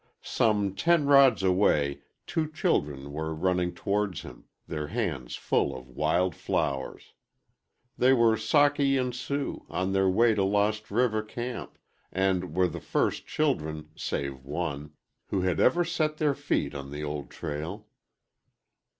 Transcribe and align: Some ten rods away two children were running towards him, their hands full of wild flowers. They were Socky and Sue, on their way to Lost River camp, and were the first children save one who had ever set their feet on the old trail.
Some 0.23 0.73
ten 0.73 1.05
rods 1.05 1.43
away 1.43 2.01
two 2.25 2.51
children 2.51 3.13
were 3.13 3.35
running 3.35 3.71
towards 3.71 4.21
him, 4.21 4.45
their 4.65 4.87
hands 4.87 5.35
full 5.35 5.77
of 5.77 5.87
wild 5.87 6.33
flowers. 6.33 7.13
They 7.99 8.11
were 8.11 8.35
Socky 8.35 8.99
and 8.99 9.13
Sue, 9.13 9.63
on 9.69 9.93
their 9.93 10.09
way 10.09 10.33
to 10.33 10.43
Lost 10.43 10.89
River 10.89 11.21
camp, 11.21 11.77
and 12.11 12.55
were 12.55 12.67
the 12.67 12.79
first 12.81 13.27
children 13.27 13.91
save 13.95 14.43
one 14.43 14.93
who 15.27 15.41
had 15.41 15.59
ever 15.59 15.85
set 15.85 16.17
their 16.17 16.33
feet 16.33 16.73
on 16.73 16.89
the 16.89 17.03
old 17.03 17.29
trail. 17.29 17.85